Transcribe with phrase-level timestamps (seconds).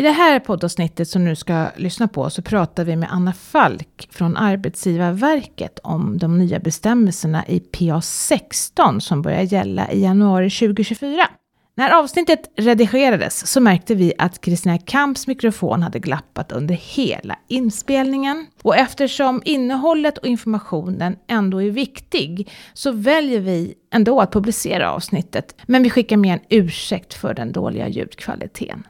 [0.00, 4.08] I det här poddavsnittet som du ska lyssna på så pratar vi med Anna Falk
[4.10, 11.28] från Arbetsgivarverket om de nya bestämmelserna i PA 16 som börjar gälla i januari 2024.
[11.76, 18.46] När avsnittet redigerades så märkte vi att Kristina Kamps mikrofon hade glappat under hela inspelningen.
[18.62, 25.54] Och eftersom innehållet och informationen ändå är viktig så väljer vi ändå att publicera avsnittet.
[25.66, 28.84] Men vi skickar med en ursäkt för den dåliga ljudkvaliteten.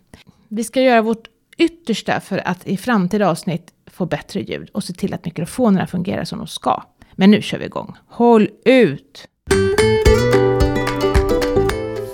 [0.53, 1.29] Vi ska göra vårt
[1.59, 6.25] yttersta för att i framtida avsnitt få bättre ljud och se till att mikrofonerna fungerar
[6.25, 6.83] som de ska.
[7.13, 7.97] Men nu kör vi igång.
[8.07, 9.29] Håll ut!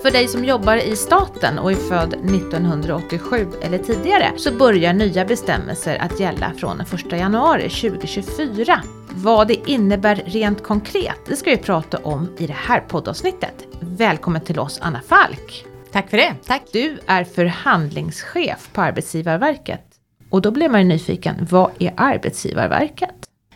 [0.03, 5.25] För dig som jobbar i staten och är född 1987 eller tidigare så börjar nya
[5.25, 8.83] bestämmelser att gälla från den 1 januari 2024.
[9.15, 13.67] Vad det innebär rent konkret, det ska vi prata om i det här poddavsnittet.
[13.81, 15.67] Välkommen till oss Anna Falk!
[15.97, 16.35] Tack för det.
[16.47, 16.63] Tack.
[16.73, 19.81] Du är förhandlingschef på Arbetsgivarverket.
[20.31, 23.15] Och då blir man ju nyfiken, vad är Arbetsgivarverket?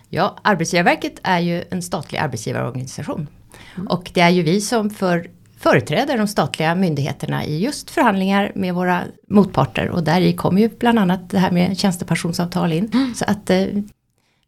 [0.08, 3.26] Ja, Arbetsgivarverket är ju en statlig arbetsgivarorganisation.
[3.74, 3.86] Mm.
[3.86, 8.74] Och det är ju vi som för, företräder de statliga myndigheterna i just förhandlingar med
[8.74, 9.88] våra motparter.
[9.88, 12.90] Och där i kommer ju bland annat det här med tjänstepensionsavtal in.
[12.92, 13.14] Mm.
[13.14, 13.66] Så att eh,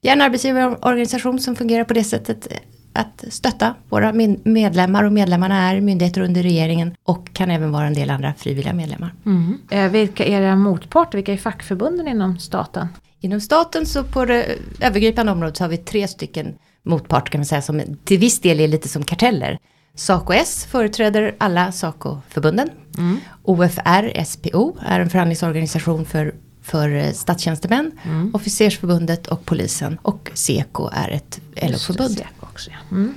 [0.03, 2.49] vi är en arbetsgivarorganisation som fungerar på det sättet
[2.93, 4.13] att stötta våra
[4.45, 8.73] medlemmar och medlemmarna är myndigheter under regeringen och kan även vara en del andra frivilliga
[8.73, 9.15] medlemmar.
[9.27, 9.59] Mm.
[9.71, 12.89] Eh, vilka är era motparter, vilka är fackförbunden inom staten?
[13.21, 16.55] Inom staten så på det övergripande området så har vi tre stycken
[16.85, 19.59] motparter kan man säga som till viss del är lite som karteller.
[19.95, 22.71] SACO-S företräder alla SACO-förbunden.
[22.99, 23.19] Mm.
[23.43, 28.35] OFR SPO är en förhandlingsorganisation för för eh, statstjänstemän, mm.
[28.35, 29.99] officersförbundet och polisen.
[30.03, 32.23] Och SEKO är ett LO-förbund.
[32.71, 32.77] Ja.
[32.91, 33.15] Mm.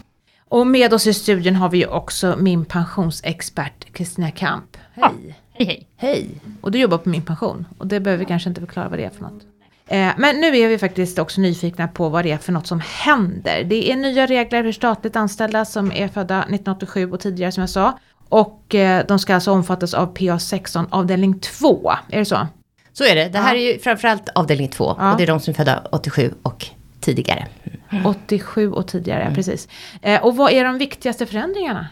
[0.50, 4.78] Och med oss i studion har vi också min pensionsexpert Kristina Kamp.
[4.94, 5.04] Hej!
[5.28, 5.88] Ja, hej hej!
[5.98, 6.30] Hej!
[6.62, 9.06] Och du jobbar på Min Pension och det behöver vi kanske inte förklara vad det
[9.06, 9.44] är för något.
[9.88, 12.80] Eh, men nu är vi faktiskt också nyfikna på vad det är för något som
[12.80, 13.64] händer.
[13.64, 17.70] Det är nya regler för statligt anställda som är födda 1987 och tidigare som jag
[17.70, 18.00] sa.
[18.30, 21.92] Och eh, de ska alltså omfattas av PA 16 avdelning 2.
[22.10, 22.48] Är det så?
[22.94, 23.30] Så är det.
[23.30, 23.62] Det här ja.
[23.62, 25.12] är ju framförallt avdelning 2 ja.
[25.12, 26.66] och det är de som är födda 87 och
[27.06, 27.48] tidigare.
[27.90, 28.06] Mm.
[28.06, 29.36] 87 och tidigare, mm.
[29.36, 29.68] precis.
[30.02, 31.88] Eh, och vad är de viktigaste förändringarna?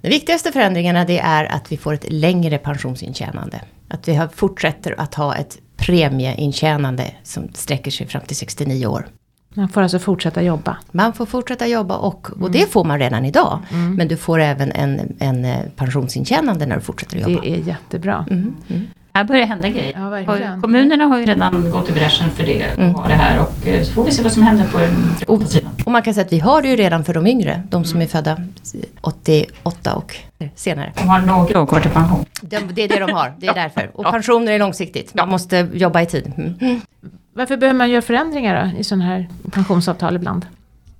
[0.00, 3.60] De viktigaste förändringarna det är att vi får ett längre pensionsintjänande.
[3.88, 9.06] Att vi fortsätter att ha ett premieintjänande som sträcker sig fram till 69 år.
[9.54, 10.76] Man får alltså fortsätta jobba?
[10.92, 12.52] Man får fortsätta jobba och, och mm.
[12.52, 13.58] det får man redan idag.
[13.70, 13.94] Mm.
[13.94, 17.40] Men du får även en, en eh, pensionsintjänande när du fortsätter jobba.
[17.40, 18.26] Det är jättebra.
[18.30, 18.54] Mm.
[19.14, 20.24] Här börjar hända grejer.
[20.26, 20.60] Ja.
[20.60, 22.94] Kommunerna har ju redan gått i bräschen för det mm.
[22.94, 25.70] och det här och eh, så får vi se vad som händer på den sidan.
[25.84, 28.02] Och man kan säga att vi har det ju redan för de yngre, de som
[28.02, 28.36] är födda
[29.00, 30.16] 88 och
[30.54, 30.92] senare.
[30.96, 32.24] De har några år kvar till pension.
[32.42, 33.90] Det, det är det de har, det är därför.
[33.94, 36.32] Och pensioner är långsiktigt, man måste jobba i tid.
[36.36, 36.80] Mm.
[37.34, 40.46] Varför behöver man göra förändringar då, i sådana här pensionsavtal ibland?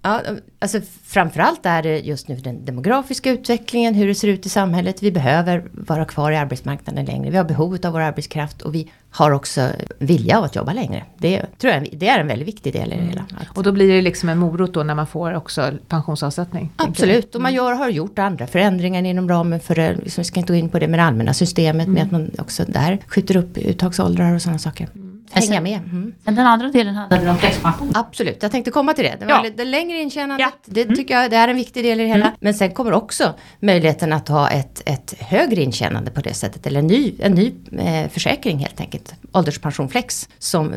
[0.03, 0.21] Ja,
[0.59, 5.03] alltså framförallt är det just nu den demografiska utvecklingen, hur det ser ut i samhället.
[5.03, 7.31] Vi behöver vara kvar i arbetsmarknaden längre.
[7.31, 9.69] Vi har behov av vår arbetskraft och vi har också
[9.99, 11.05] vilja av att jobba längre.
[11.19, 13.27] Det tror jag det är en väldigt viktig del i det hela.
[13.31, 13.43] Mm.
[13.55, 16.73] Och då blir det liksom en morot då när man får också pensionsavsättning?
[16.77, 20.41] Absolut, och man gör, har gjort andra förändringar inom ramen för det, liksom, vi ska
[20.41, 21.95] inte gå in på det med det allmänna systemet, mm.
[21.95, 24.89] med att man också där skjuter upp uttagsåldrar och sådana saker.
[25.35, 25.81] Mm hänga med.
[25.91, 26.15] Mm.
[26.25, 27.93] Men den andra delen handlade om flexpension.
[27.95, 29.17] Absolut, jag tänkte komma till det.
[29.21, 29.51] Det, var ja.
[29.57, 30.73] det längre intjänandet, ja.
[30.73, 30.97] det mm.
[30.97, 32.27] tycker jag det är en viktig del i det hela.
[32.27, 32.37] Mm.
[32.41, 36.67] Men sen kommer också möjligheten att ha ett, ett högre intjänande på det sättet.
[36.67, 39.15] Eller en ny, en ny eh, försäkring helt enkelt.
[39.33, 40.75] Ålderspensionflex som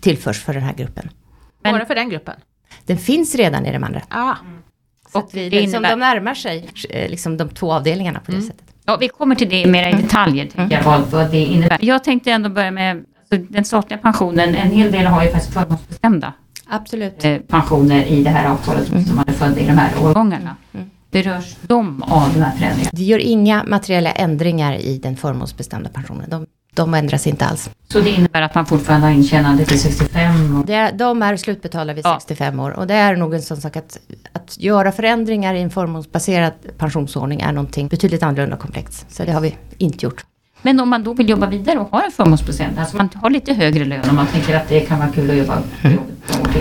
[0.00, 1.10] tillförs för den här gruppen.
[1.62, 2.34] Men, Bara för den gruppen?
[2.86, 4.02] Den finns redan i de andra.
[4.08, 4.34] Ah.
[5.12, 8.48] Så och vi, liksom, de närmar sig eh, liksom, de två avdelningarna på det mm.
[8.48, 8.66] sättet.
[8.86, 11.78] Ja, vi kommer till det mera i detaljer, tycker jag, vad, vad det innebär.
[11.80, 16.32] Jag tänkte ändå börja med den statliga pensionen, en hel del har ju faktiskt förmånsbestämda
[16.66, 17.24] Absolut.
[17.24, 19.04] Eh, pensioner i det här avtalet mm.
[19.04, 20.56] som man är född i de här årgångarna.
[20.72, 20.90] Mm.
[21.10, 22.90] Berörs de av de här förändringarna?
[22.92, 26.30] Det gör inga materiella ändringar i den förmånsbestämda pensionen.
[26.30, 27.70] De, de ändras inte alls.
[27.88, 30.60] Så det innebär att man fortfarande har intjänande till 65?
[30.60, 30.66] Och...
[30.66, 32.18] Det, de är slutbetalda vid ja.
[32.20, 32.70] 65 år.
[32.70, 33.98] Och det är nog en sån sak att,
[34.32, 39.06] att göra förändringar i en förmånsbaserad pensionsordning är någonting betydligt annorlunda komplext.
[39.08, 40.24] Så det har vi inte gjort.
[40.64, 43.54] Men om man då vill jobba vidare och har en förmånsprocent, alltså man har lite
[43.54, 46.13] högre lön och man tänker att det kan vara kul att jobba på jobbet.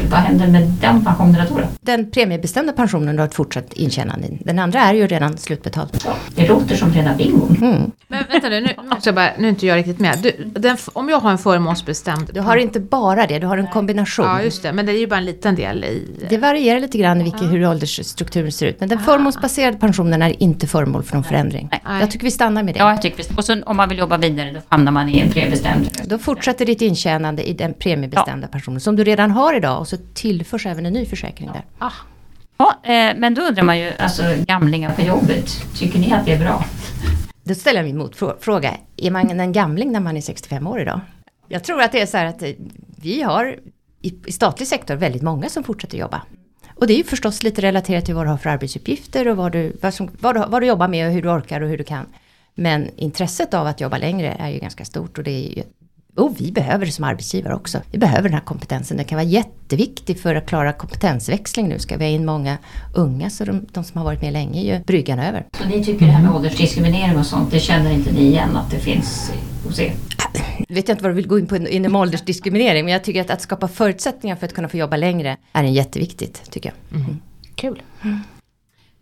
[0.10, 1.60] Vad händer med den pensionerna då?
[1.82, 4.28] Den premiebestämda pensionen har ett fortsatt intjänande.
[4.40, 5.90] Den andra är ju redan slutbetald.
[6.06, 7.48] Ja, det låter som rena bingo.
[7.62, 7.92] Mm.
[8.08, 10.20] Men vänta nu, nu, måste jag bara, nu är inte jag riktigt med.
[10.24, 12.30] Du, den, om jag har en förmånsbestämd...
[12.34, 14.26] Du har inte bara det, du har en kombination.
[14.26, 14.74] Ja, just det.
[14.74, 16.08] Men det är ju bara en liten del i...
[16.30, 18.80] Det varierar lite grann i vilken, hur åldersstrukturen ser ut.
[18.80, 21.70] Men den förmånsbaserade pensionen är inte föremål för någon förändring.
[21.72, 22.00] Nej.
[22.00, 22.80] Jag tycker vi stannar med det.
[22.80, 23.38] Ja, jag tycker visst.
[23.38, 25.90] Och så om man vill jobba vidare då hamnar man i en prebestämd.
[26.06, 29.98] Då fortsätter ditt intjänande i den premiebestämda pensionen som du redan har idag och så
[30.14, 31.66] tillförs även en ny försäkring där.
[31.80, 31.92] Ah,
[32.58, 36.34] Ja, eh, men då undrar man ju, alltså gamlingar på jobbet, tycker ni att det
[36.34, 36.66] är bra?
[37.44, 38.78] Då ställer jag min motfråga.
[38.98, 41.00] Är man en gamling när man är 65 år idag?
[41.48, 42.50] Jag tror att det är så här att eh,
[43.02, 43.60] vi har
[44.02, 46.22] i, i statlig sektor väldigt många som fortsätter jobba.
[46.76, 49.52] Och det är ju förstås lite relaterat till vad du har för arbetsuppgifter och vad
[49.52, 51.78] du, vad, som, vad, du, vad du jobbar med och hur du orkar och hur
[51.78, 52.06] du kan.
[52.56, 55.64] Men intresset av att jobba längre är ju ganska stort och det är ju
[56.16, 57.82] och vi behöver det som arbetsgivare också.
[57.92, 58.98] Vi behöver den här kompetensen.
[58.98, 61.80] Det kan vara jätteviktigt för att klara kompetensväxling nu.
[61.80, 62.58] Ska vi ha in många
[62.96, 65.46] unga så de, de som har varit med länge är ju bryggan över.
[65.58, 68.72] Så ni tycker det här med åldersdiskriminering och sånt, det känner inte ni igen att
[68.72, 69.32] det finns
[69.66, 69.94] hos er?
[70.70, 73.30] vet jag inte vad du vill gå in på inom åldersdiskriminering men jag tycker att,
[73.30, 77.02] att skapa förutsättningar för att kunna få jobba längre är en jätteviktigt tycker jag.
[77.02, 77.20] Mm.
[77.56, 77.82] kul.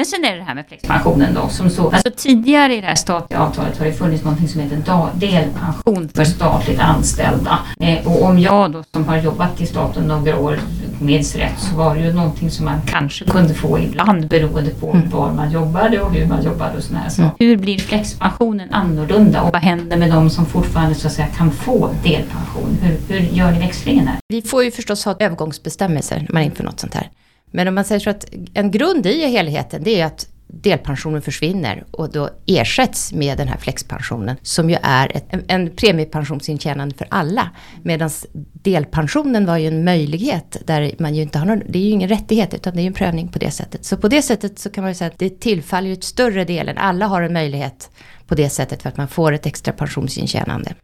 [0.02, 1.50] Men sen är det det här med flexpensionen då.
[1.50, 5.10] Som så, alltså tidigare i det här statliga avtalet har det funnits något som heter
[5.14, 7.60] delpension för statligt anställda.
[7.80, 10.60] Eh, och om jag då som har jobbat i staten några år
[11.02, 14.92] minns rätt så var det ju någonting som man kanske kunde få ibland beroende på
[14.92, 15.10] Mm.
[15.10, 17.10] var man jobbade och hur man jobbade och sådär.
[17.10, 21.28] Så hur blir flexpensionen annorlunda och vad händer med de som fortfarande så att säga
[21.28, 22.78] kan få delpension?
[22.82, 24.18] Hur, hur gör ni växlingen här?
[24.28, 27.10] Vi får ju förstås ha övergångsbestämmelser när man inför något sånt här.
[27.52, 31.84] Men om man säger så att en grund i helheten det är att delpensionen försvinner
[31.92, 37.08] och då ersätts med den här flexpensionen som ju är ett, en, en premiepensionsintjänande för
[37.10, 37.50] alla.
[37.84, 38.10] Medan
[38.54, 42.10] delpensionen var ju en möjlighet där man ju inte har någon, det är ju ingen
[42.10, 43.86] rättighet utan det är ju en prövning på det sättet.
[43.86, 46.46] Så på det sättet så kan man ju säga att det tillfaller ju ett större
[46.46, 47.90] delen, alla har en möjlighet
[48.28, 50.76] på det sättet för att man får ett extra pensionsintjänande.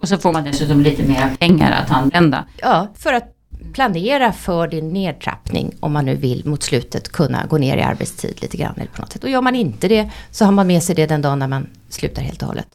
[0.00, 2.46] Och så får man dessutom lite mer pengar att använda.
[2.62, 3.36] Ja, för att
[3.72, 8.42] planera för din nedtrappning om man nu vill mot slutet kunna gå ner i arbetstid
[8.42, 9.24] lite grann eller på något sätt.
[9.24, 11.66] Och gör man inte det så har man med sig det den dagen när man
[11.88, 12.68] slutar helt och hållet.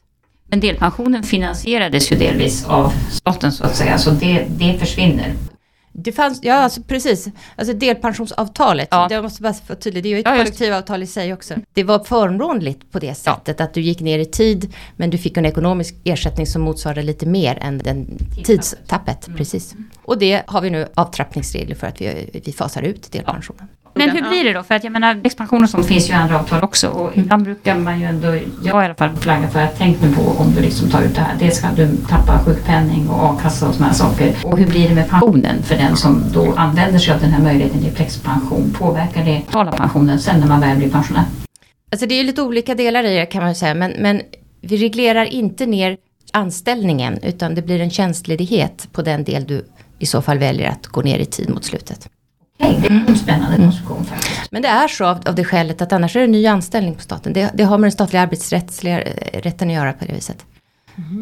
[0.47, 5.33] Men delpensionen finansierades ju delvis av staten så att säga, så det, det försvinner.
[5.97, 9.07] Det fanns, ja alltså precis, alltså delpensionsavtalet, Ja.
[9.11, 11.53] jag måste bara få tydligt, det är ju ett Ja, kollektivavtal i sig också.
[11.73, 15.37] Det var förmånligt på det sättet att du gick ner i tid men du fick
[15.37, 18.07] en ekonomisk ersättning som motsvarade lite mer än den
[18.43, 19.27] tidstappet.
[19.37, 19.75] Precis.
[20.03, 23.67] Och det har vi nu avtrappningsregler för att vi, vi fasar ut delpensionen.
[23.97, 24.63] Men hur blir det då?
[24.63, 26.87] För att jag menar, expansion och sånt finns ju i andra avtal också.
[26.87, 28.27] Och ibland brukar man ju ändå,
[28.63, 31.15] jag i alla fall flagga för att tänk nu på om du liksom tar ut
[31.15, 31.35] det här.
[31.39, 34.35] Dels ska du tappa sjukpenning och a-kassa och sådana här saker.
[34.43, 37.43] Och hur blir det med pensionen för den som då använder sig av den här
[37.43, 38.73] möjligheten till flexpension?
[38.77, 41.23] Påverkar det totala pensionen sen när man väl blir pensionär?
[41.91, 44.21] Alltså det är ju lite olika delar i det kan man säga, men, men
[44.61, 45.97] vi reglerar inte ner
[46.33, 49.65] anställningen utan det blir en tjänstledighet på den del du
[49.99, 52.09] i så fall väljer att gå ner i tid mot slutet.
[52.57, 54.51] Det är en spännande konstruktion faktiskt.
[54.51, 56.95] Men det är så av, av det skälet att annars är det en ny anställning
[56.95, 57.33] på staten.
[57.33, 60.45] Det, det har med den statliga arbetsrättsliga eh, rätten att göra på det viset.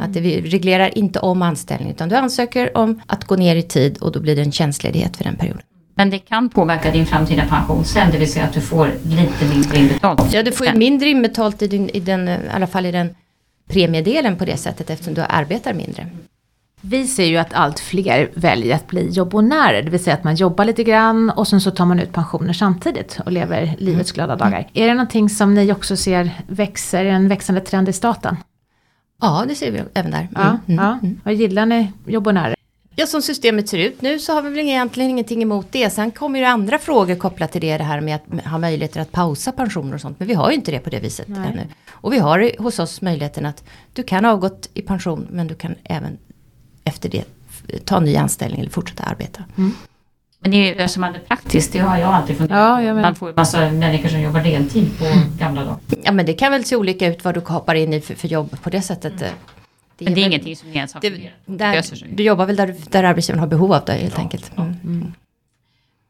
[0.02, 3.64] Att det, vi reglerar inte om anställning utan du ansöker om att gå ner i
[3.64, 5.62] tid och då blir det en tjänstledighet för den perioden.
[5.96, 9.46] Men det kan påverka din framtida pension sen, det vill säga att du får lite
[9.54, 10.34] mindre inbetalt.
[10.34, 13.16] Ja, du får ju mindre inbetalt i, din, i, den, i alla fall i den
[13.70, 16.08] premiedelen på det sättet eftersom du arbetar mindre.
[16.86, 20.36] Vi ser ju att allt fler väljer att bli jobbonärer, det vill säga att man
[20.36, 24.36] jobbar lite grann och sen så tar man ut pensioner samtidigt och lever livets glada
[24.36, 24.68] dagar.
[24.74, 28.38] Är det någonting som ni också ser växer, en växande trend i staten?
[29.22, 30.28] Ja, det ser vi även där.
[30.36, 31.00] Ja, Mm, mm, ja.
[31.04, 31.20] mm.
[31.24, 32.56] Vad gillar ni jobbonärer?
[32.96, 35.90] Ja, som systemet ser ut nu så har vi väl egentligen ingenting emot det.
[35.90, 39.12] Sen kommer ju andra frågor kopplat till det, det här med att ha möjligheter att
[39.12, 40.20] pausa pensioner och sånt.
[40.20, 41.50] Men vi har ju inte det på det viset Nej.
[41.52, 41.62] ännu.
[41.92, 43.64] Och vi har hos oss möjligheten att
[43.94, 46.18] du kan ha avgått i pension men du kan även
[46.84, 47.24] efter det
[47.86, 49.44] ta en ny anställning eller fortsätta arbeta.
[50.40, 52.94] Men det är ju som man är praktiskt, det har jag alltid funderat Ja.
[52.94, 55.06] Man får ju massa människor som jobbar deltid på
[55.40, 55.78] gamla dagar.
[56.04, 58.28] Ja men det kan väl se olika ut vad du hoppar in i för, för
[58.28, 59.22] jobb på det sättet.
[59.22, 59.28] eh.
[59.28, 59.34] Men
[59.98, 61.34] det är väl- ingenting som ni ens har det, funderat.
[61.46, 62.08] Det där.
[62.16, 64.52] Du jobbar väl där, där arbetsgivaren har behov av dig helt enkelt.
[64.58, 65.14] Mm.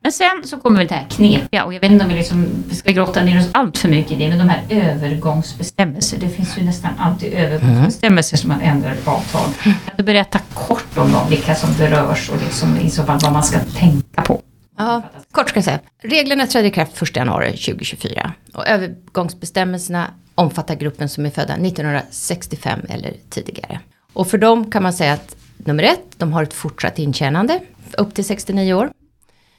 [0.04, 2.48] Men sen så kommer väl det här knepiga och jag vet inte om vi liksom
[2.72, 6.18] ska grotta ner oss allt för mycket i det, men de här övergångsbestämmelser.
[6.18, 9.54] Det finns ju nästan alltid övergångsbestämmelser som man ändrar ett avtal.
[9.64, 13.34] Kan du berätta kort om dem, vilka som berörs och liksom i så fall vad
[13.34, 14.42] man ska tänka på?
[14.78, 15.80] Ja, kort ska jag säga.
[16.04, 18.34] Reglerna trädde i kraft 1 januari 2024.
[18.54, 23.80] Och övergångsbestämmelserna omfattar gruppen som är födda 1965 eller tidigare.
[24.14, 27.60] Och för dem kan man säga att nummer ett, de har ett fortsatt intjänande
[27.98, 28.90] upp till 69 år.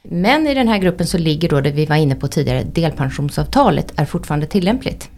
[0.09, 3.93] Men i den här gruppen så ligger då det vi var inne på tidigare, delpensionsavtalet
[3.99, 5.09] är fortfarande tillämpligt.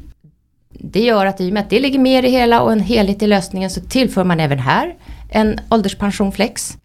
[0.70, 3.22] Det gör att i och med att det ligger mer i hela och en helhet
[3.22, 4.96] i lösningen så tillför man även här
[5.30, 6.78] en ålderspension flex.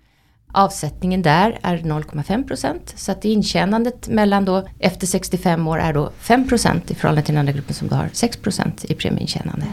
[0.55, 6.45] Avsättningen där är 0,5% så att intjänandet mellan då efter 65 år är då 5
[6.89, 9.67] i förhållande till den andra gruppen som då har 6% i premieintjänande.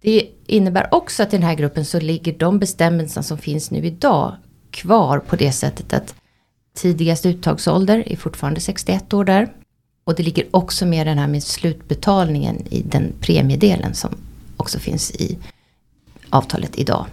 [0.00, 3.86] Det innebär också att i den här gruppen så ligger de bestämmelser som finns nu
[3.86, 4.36] idag
[4.70, 6.14] kvar på det sättet att
[6.76, 9.48] tidigast uttagsålder är fortfarande 61 år där.
[10.04, 14.10] Och det ligger också med den här med slutbetalningen i den premiedelen som
[14.56, 15.38] också finns i
[16.30, 17.06] avtalet idag.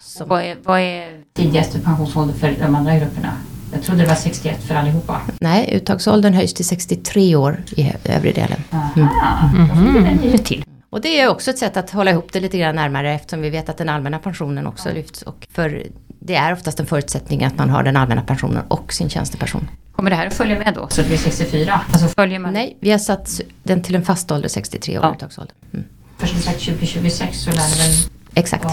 [0.00, 3.32] Som vad, är, vad är tidigaste pensionsålder för de andra grupperna?
[3.72, 5.20] Jag trodde det var 61 för allihopa.
[5.40, 8.62] Nej, uttagsåldern höjs till 63 år i övre delen.
[8.70, 9.08] Mm.
[9.54, 10.06] Mm.
[10.06, 10.38] Mm.
[10.38, 10.64] till.
[10.90, 13.50] Och det är också ett sätt att hålla ihop det lite grann närmare eftersom vi
[13.50, 14.94] vet att den allmänna pensionen också ja.
[14.94, 15.22] lyfts.
[15.22, 15.86] Och för
[16.20, 19.68] det är oftast en förutsättning att man har den allmänna pensionen och sin tjänstepension.
[19.92, 20.88] Kommer det här att följa med då?
[20.88, 21.80] Så det blir 64?
[21.92, 22.52] Alltså följer man?
[22.52, 25.14] Nej, vi har satt den till en fast ålder, 63 år ja.
[25.14, 25.54] uttagsålder.
[25.72, 25.86] Mm.
[26.18, 28.64] För som sagt 2026 så lär det väl Exakt.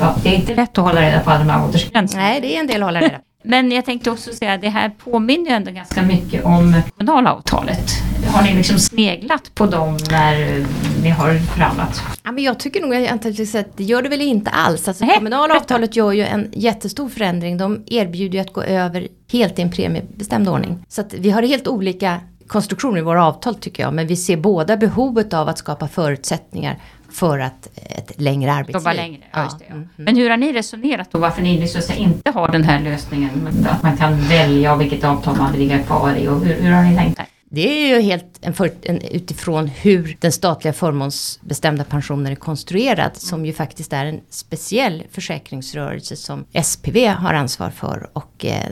[0.00, 2.22] Ja, det är inte lätt att hålla reda på alla de här åldersgränserna.
[2.22, 3.24] Nej, det är en del att hålla reda på.
[3.46, 7.32] Men jag tänkte också säga att det här påminner ju ändå ganska mycket om kommunala
[7.32, 7.90] avtalet.
[8.26, 10.64] Har ni liksom sneglat på dem när
[11.02, 12.02] ni har förhandlat?
[12.24, 14.88] Ja, men jag tycker nog att det gör det väl inte alls.
[14.88, 17.58] Alltså, kommunala avtalet gör ju en jättestor förändring.
[17.58, 20.78] De erbjuder ju att gå över helt i en premiebestämd ordning.
[20.88, 23.94] Så att vi har helt olika konstruktioner i våra avtal tycker jag.
[23.94, 26.78] Men vi ser båda behovet av att skapa förutsättningar
[27.12, 28.76] för att ett längre arbetsliv.
[28.76, 29.74] Jobba längre, ja, just det, ja.
[29.74, 30.04] Mm, mm.
[30.04, 33.48] Men hur har ni resonerat då varför ni liksom inte har den här lösningen?
[33.70, 36.82] Att man kan välja vilket avtal man vill ligga kvar i och hur, hur har
[36.82, 37.26] ni tänkt där?
[37.48, 43.16] Det är ju helt en för, en, utifrån hur den statliga förmånsbestämda pensionen är konstruerad.
[43.16, 48.10] Som ju faktiskt är en speciell försäkringsrörelse som SPV har ansvar för.
[48.12, 48.70] Och, eh,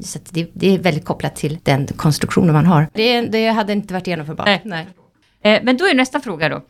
[0.00, 2.88] så det, det, är väldigt kopplat till den konstruktionen man har.
[2.92, 4.46] Det, det hade inte varit genomförbart.
[4.46, 4.60] Nej.
[4.64, 4.86] Nej.
[5.42, 6.62] Eh, men då är nästa fråga då.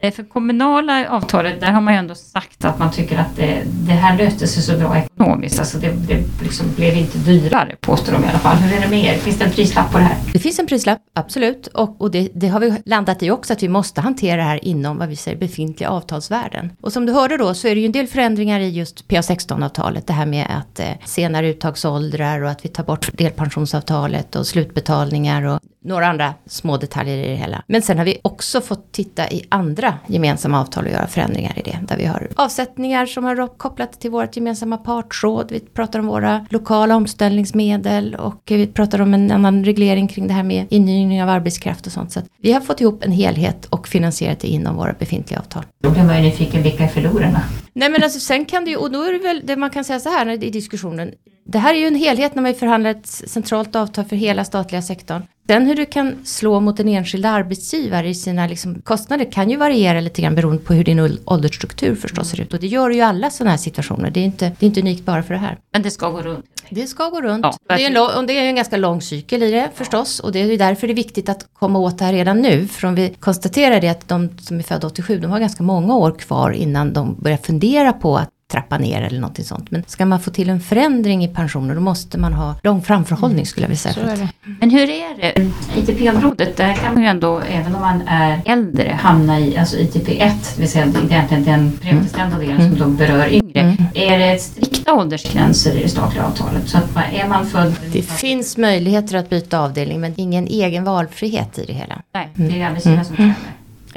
[0.00, 3.62] Eh, för kommunala avtalet, där har man ju ändå sagt att man tycker att det,
[3.66, 5.58] det här löste sig så bra ekonomiskt.
[5.58, 8.56] Alltså det, det liksom blev inte dyrare, påstår de i alla fall.
[8.56, 9.18] Hur är det med er?
[9.18, 10.16] Finns det en prislapp på det här?
[10.32, 11.66] Det finns en prislapp, absolut.
[11.66, 14.64] Och, och det, det, har vi landat i också, att vi måste hantera det här
[14.64, 16.72] inom vad vi säger befintliga avtalsvärden.
[16.80, 20.06] Och som du hörde då så är det ju en del förändringar i just PA16-avtalet.
[20.06, 25.42] Det här med att eh, senare uttagsåldrar och att vi tar bort delpensionsavtalet och slutbetalningar
[25.42, 27.62] och några andra små detaljer i det hela.
[27.66, 31.62] Men sen har vi också fått titta i andra gemensamma avtal och göra förändringar i
[31.62, 31.78] det.
[31.82, 35.46] Där vi har avsättningar som har kopplat till vårt gemensamma partsråd.
[35.50, 40.34] Vi pratar om våra lokala omställningsmedel och vi pratar om en annan reglering kring det
[40.34, 42.12] här med inhyrning av arbetskraft och sånt.
[42.12, 45.64] Så vi har fått ihop en helhet och finansierat det inom våra befintliga avtal.
[45.82, 47.40] Då blir man ju nyfiken, vilka är förlorarna?
[47.72, 49.84] Nej men alltså sen kan det ju, och då är det väl det man kan
[49.84, 51.10] säga så här i diskussionen.
[51.50, 54.82] Det här är ju en helhet när man förhandlar ett centralt avtal för hela statliga
[54.82, 55.22] sektorn.
[55.46, 59.56] Sen hur du kan slå mot en enskild arbetsgivare i sina liksom, kostnader kan ju
[59.56, 62.54] variera lite grann beroende på hur din åldersstruktur förstås ser ut.
[62.54, 64.10] Och det gör ju alla sådana här situationer.
[64.10, 65.58] Det är inte, det är inte unikt bara för det här.
[65.72, 66.44] Men det ska gå runt?
[66.70, 67.44] Det ska gå runt.
[67.44, 70.20] Ja, det, är en, och det är en ganska lång cykel i det förstås.
[70.20, 72.66] Och det är därför det är viktigt att komma åt det här redan nu.
[72.66, 75.96] För om vi konstaterar det att de som är födda 87, de har ganska många
[75.96, 79.70] år kvar innan de börjar fundera på att trappa ner eller någonting sånt.
[79.70, 83.46] Men ska man få till en förändring i pensioner då måste man ha lång framförhållning
[83.46, 84.28] skulle jag vilja säga.
[84.60, 85.50] Men hur är det?
[85.76, 90.08] ITP-området, där kan man ju ändå, även om man är äldre, hamna i alltså ITP
[90.08, 92.76] 1, det vill säga egentligen den premiebestämda delen mm.
[92.76, 93.60] som då berör yngre.
[93.60, 93.76] Mm.
[93.94, 96.68] Är det strikta åldersgränser i det statliga avtalet?
[96.68, 97.74] Så att är man född...
[97.92, 102.02] Det finns möjligheter att byta avdelning men ingen egen valfrihet i det hela.
[102.14, 103.34] Nej, det är arbetsgivaren som bestämmer.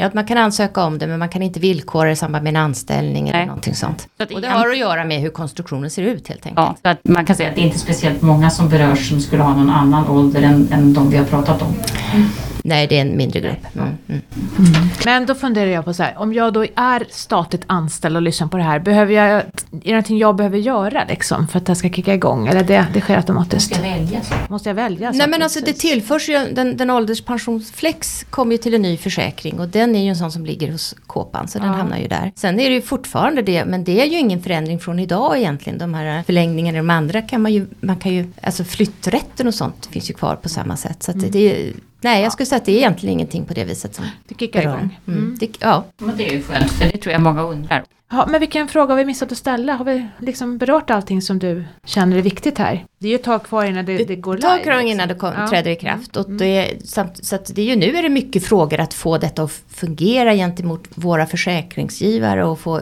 [0.01, 2.61] Att man kan ansöka om det men man kan inte villkora i samband med en
[2.61, 3.33] anställning Nej.
[3.33, 4.07] eller någonting sånt.
[4.17, 6.67] Så och det har att göra med hur konstruktionen ser ut helt enkelt.
[6.67, 9.21] Ja, så att man kan säga att det är inte speciellt många som berörs som
[9.21, 11.73] skulle ha någon annan ålder än, än de vi har pratat om.
[12.13, 12.27] Mm.
[12.63, 13.75] Nej, det är en mindre grupp.
[13.75, 14.21] Mm, mm.
[14.59, 14.89] Mm.
[15.05, 18.47] Men då funderar jag på så här, om jag då är statligt anställd och lyssnar
[18.47, 21.75] på det här, behöver jag, är det någonting jag behöver göra liksom för att det
[21.75, 22.47] ska kicka igång?
[22.47, 23.71] Eller det, det sker automatiskt?
[23.71, 24.33] Måste jag välja så?
[24.49, 25.17] Måste jag välja så?
[25.17, 29.59] Nej men alltså det tillförs ju, den, den ålderspensionsflex kommer ju till en ny försäkring
[29.59, 31.73] och den är ju en sån som ligger hos Kåpan så den ja.
[31.73, 32.31] hamnar ju där.
[32.35, 35.79] Sen är det ju fortfarande det, men det är ju ingen förändring från idag egentligen.
[35.79, 39.85] De här förlängningarna, de andra kan man ju, man kan ju, alltså flytträtten och sånt
[39.85, 41.03] finns ju kvar på samma sätt.
[41.03, 41.31] Så att mm.
[41.31, 44.35] det, Nej, jag skulle säga att det är egentligen ingenting på det viset som det
[44.39, 44.99] kickar igång.
[45.07, 45.19] Mm.
[45.19, 45.37] Mm.
[45.39, 45.83] Det, ja.
[45.97, 47.83] Men det är ju skönt, för det tror jag många undrar.
[48.11, 49.73] Ja, men vilken fråga har vi missat att ställa?
[49.73, 52.85] Har vi liksom berört allting som du känner är viktigt här?
[52.99, 54.57] Det är ju ett tag kvar innan det, det går live.
[54.57, 55.47] Det tar innan det kom, ja.
[55.47, 56.17] träder i kraft.
[56.17, 56.37] Och mm.
[56.37, 59.43] det, samt, så att det är ju nu är det mycket frågor att få detta
[59.43, 62.81] att fungera gentemot våra försäkringsgivare och få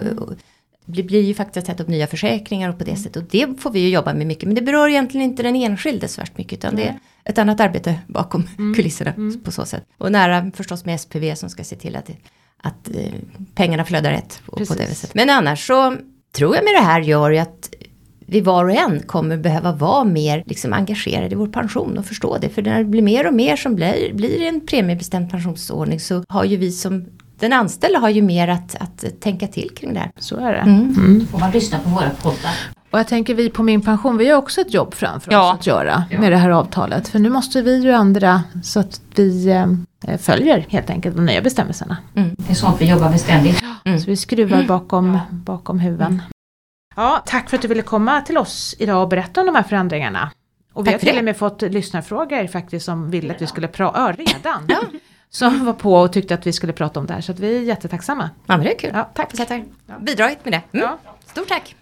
[0.86, 3.16] blir, blir ju faktiskt att sätta upp nya försäkringar och på det sättet.
[3.16, 4.44] Och det får vi ju jobba med mycket.
[4.44, 6.54] Men det berör egentligen inte den enskilde så värst mycket.
[6.54, 9.84] Utan det är ett annat arbete bakom kulisserna på så sätt.
[9.98, 12.10] Och nära förstås med SPV som ska se till att,
[12.58, 13.14] att eh,
[13.56, 14.42] pengarna flödar rätt.
[14.46, 15.16] På, på det viset.
[15.16, 15.96] Men annars så
[16.32, 17.70] tror jag med det här gör ju att
[18.20, 22.38] vi var och en kommer behöva vara mer liksom engagerade i vår pension och förstå
[22.38, 22.50] det.
[22.50, 26.44] För när det blir mer och mer som blir, blir en premiebestämd pensionsordning så har
[26.44, 27.06] ju vi som
[27.40, 30.12] den anställda har ju mer att, att tänka till kring det här.
[30.20, 30.60] Så är det.
[30.60, 31.28] Mm.
[31.32, 32.54] Får man lyssna på våra poddar.
[32.92, 35.54] Och jag tänker vi på Min Pension, vi har också ett jobb framför Ja.
[35.54, 36.20] oss att göra Ja.
[36.20, 37.08] med det här avtalet.
[37.08, 39.48] För nu måste vi ju ändra så att vi
[40.08, 41.98] eh, följer helt enkelt de nya bestämmelserna.
[42.14, 43.64] Det är sånt vi jobbar med ständigt.
[43.86, 44.00] Mm.
[44.00, 46.22] Så vi skruvar bakom, bakom huven.
[46.96, 49.64] Ja, tack för att du ville komma till oss idag och berätta om de här
[49.64, 50.32] förändringarna.
[50.74, 53.68] Och vi Tack har till och med fått lyssnarfrågor faktiskt som ville att vi skulle
[53.68, 54.62] prata, redan.
[55.32, 57.58] Som var på och tyckte att vi skulle prata om det här så att vi
[57.58, 58.30] är jättetacksamma.
[58.46, 58.92] Ja men det är kul.
[58.94, 59.40] Ja, tack.
[59.40, 59.66] Att jag
[60.02, 60.78] bidragit med det.
[60.78, 60.90] Mm.
[60.90, 61.16] Ja.
[61.26, 61.76] Stort tack.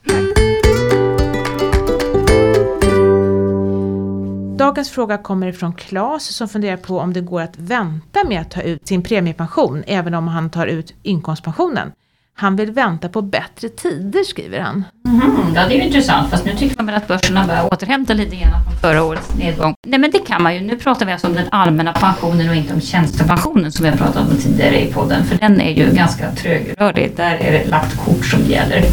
[4.57, 8.51] Dagens fråga kommer ifrån Claes som funderar på om det går att vänta med att
[8.51, 11.91] ta ut sin premiepension även om han tar ut inkomstpensionen.
[12.39, 14.84] Han vill vänta på bättre tider skriver han.
[15.06, 16.29] Mm, ja, det är ju intressant.
[16.29, 19.75] Fast nu tycker man väl att börserna börjar återhämta lite grann från förra årets nedgång.
[19.88, 20.62] Nej, men det kan man ju.
[20.62, 23.98] Nu pratar vi alltså om den allmänna pensionen och inte om tjänstepensionen som vi har
[23.98, 25.25] pratat om tidigare i podden.
[25.25, 27.13] För den är ju ganska trögrörlig.
[27.15, 28.84] Där är det lagt kort som gäller.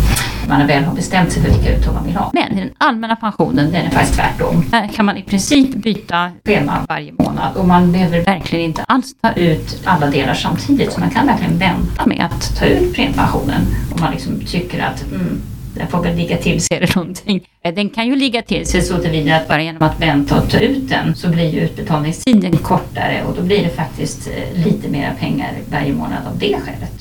[0.48, 2.30] Man väl har bestämt sig för vilka uttag man vill ha.
[2.34, 4.64] Men i den allmänna pensionen, den är faktiskt tvärtom.
[4.72, 9.14] Här kan man i princip byta schema varje månad och man behöver verkligen inte alls
[9.20, 10.92] ta ut alla delar samtidigt.
[10.92, 13.60] Så man kan verkligen vänta med att ta ut premiepensionen
[13.94, 15.40] om man liksom tycker att mm,
[15.74, 17.48] den får väl ligga till sig eller någonting.
[17.62, 20.50] Eh, Den kan ju ligga till sig så tillvida att bara genom att vänta och
[20.50, 24.88] ta ut den så blir ju utbetalningstiden kortare och då blir det faktiskt eh, lite
[24.88, 27.00] mera pengar varje månad av det skälet.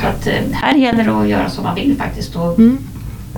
[0.00, 2.58] Så att eh, här gäller det att göra som man vill faktiskt och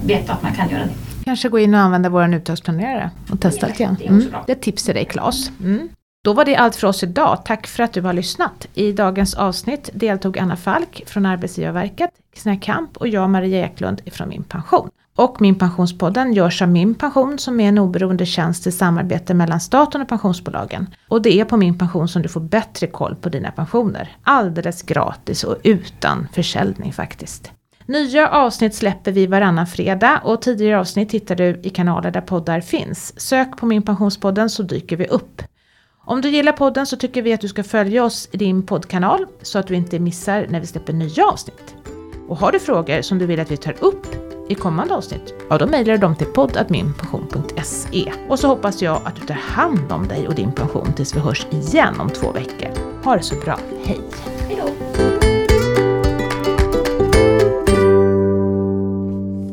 [0.02, 0.90] veta att man kan göra det.
[1.24, 3.96] Kanske gå in och använda vår uttagsplanerare och testa Ja, lite grann.
[4.00, 4.26] det är Mm.
[4.46, 5.50] Det är ett tips till dig Claes.
[5.60, 5.88] Mm.
[6.24, 7.38] Då var det allt för oss idag.
[7.44, 8.66] Tack för att du har lyssnat.
[8.74, 14.28] I dagens avsnitt deltog Anna Falk från Arbetsgivarverket, Kristina Kamp och jag Maria Eklund från
[14.28, 14.90] Min Pension.
[15.16, 19.60] Och Min Pensionspodden görs av Min Pension som är en oberoende tjänst i samarbete mellan
[19.60, 20.94] staten och pensionsbolagen.
[21.08, 24.16] Och det är på Min Pension som du får bättre koll på dina pensioner.
[24.22, 27.52] Alldeles gratis och utan försäljning faktiskt.
[27.86, 32.60] Nya avsnitt släpper vi varannan fredag och tidigare avsnitt hittar du i kanaler där poddar
[32.60, 33.20] finns.
[33.20, 35.42] Sök på Min Pensionspodden så dyker vi upp.
[36.06, 39.26] Om du gillar podden så tycker vi att du ska följa oss i din poddkanal
[39.42, 41.74] så att du inte missar när vi släpper nya avsnitt.
[42.28, 44.06] Och har du frågor som du vill att vi tar upp
[44.48, 48.12] i kommande avsnitt, ja då mejlar du dem till poddadminpension.se.
[48.28, 51.20] Och så hoppas jag att du tar hand om dig och din pension tills vi
[51.20, 52.70] hörs igen om två veckor.
[53.04, 54.00] Ha det så bra, hej!
[54.48, 55.13] Hejdå!